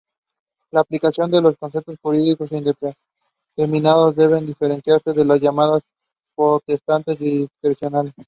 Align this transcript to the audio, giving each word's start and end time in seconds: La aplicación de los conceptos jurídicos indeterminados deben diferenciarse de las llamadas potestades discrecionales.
La 0.71 0.79
aplicación 0.79 1.29
de 1.29 1.41
los 1.43 1.55
conceptos 1.59 1.95
jurídicos 2.01 2.49
indeterminados 2.51 4.15
deben 4.15 4.47
diferenciarse 4.47 5.13
de 5.13 5.23
las 5.25 5.39
llamadas 5.39 5.83
potestades 6.35 7.19
discrecionales. 7.19 8.11